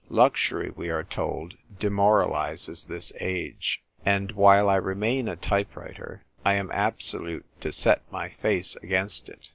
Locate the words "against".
8.77-9.29